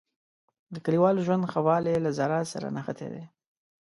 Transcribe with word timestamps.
د 0.73 0.75
کلیوالو 0.85 1.25
ژوند 1.25 1.43
ښه 1.51 1.59
والی 1.67 1.95
له 2.05 2.09
زراعت 2.17 2.47
سره 2.53 2.67
نښتی 2.75 3.07
دی. 3.13 3.23